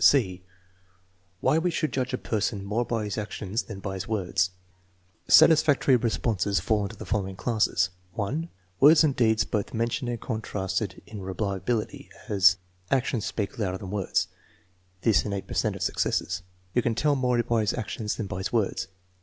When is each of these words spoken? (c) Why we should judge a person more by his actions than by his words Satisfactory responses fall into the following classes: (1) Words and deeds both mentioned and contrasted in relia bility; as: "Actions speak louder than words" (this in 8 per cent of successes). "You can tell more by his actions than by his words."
(c) 0.03 0.41
Why 1.41 1.59
we 1.59 1.69
should 1.69 1.93
judge 1.93 2.11
a 2.11 2.17
person 2.17 2.65
more 2.65 2.83
by 2.83 3.03
his 3.03 3.19
actions 3.19 3.61
than 3.61 3.79
by 3.79 3.93
his 3.93 4.07
words 4.07 4.49
Satisfactory 5.27 5.95
responses 5.95 6.59
fall 6.59 6.81
into 6.81 6.95
the 6.95 7.05
following 7.05 7.35
classes: 7.35 7.91
(1) 8.13 8.49
Words 8.79 9.03
and 9.03 9.15
deeds 9.15 9.45
both 9.45 9.75
mentioned 9.75 10.09
and 10.09 10.19
contrasted 10.19 11.03
in 11.05 11.19
relia 11.19 11.59
bility; 11.59 12.09
as: 12.29 12.57
"Actions 12.89 13.25
speak 13.25 13.59
louder 13.59 13.77
than 13.77 13.91
words" 13.91 14.27
(this 15.01 15.23
in 15.23 15.33
8 15.33 15.45
per 15.45 15.53
cent 15.53 15.75
of 15.75 15.83
successes). 15.83 16.41
"You 16.73 16.81
can 16.81 16.95
tell 16.95 17.15
more 17.15 17.43
by 17.43 17.61
his 17.61 17.75
actions 17.75 18.15
than 18.15 18.25
by 18.25 18.39
his 18.39 18.51
words." 18.51 18.87